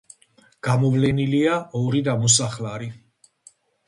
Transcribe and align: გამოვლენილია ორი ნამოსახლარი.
გამოვლენილია 0.67 1.57
ორი 1.79 2.01
ნამოსახლარი. 2.07 2.89